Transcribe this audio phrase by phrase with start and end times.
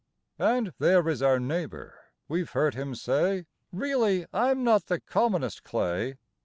[0.39, 1.93] And there is our neighbor.
[2.27, 6.17] We've heard him say: "Really, I'm not the commonest clay.